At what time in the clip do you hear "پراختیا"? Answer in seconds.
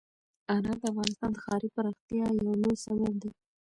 1.75-2.25